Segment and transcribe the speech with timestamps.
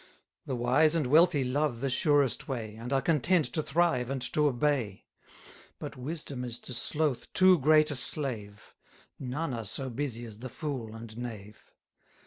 [0.47, 4.47] The wise and wealthy love the surest way, And are content to thrive and to
[4.47, 5.05] obey.
[5.77, 8.73] But wisdom is to sloth too great a slave;
[9.19, 11.71] None are so busy as the fool and knave.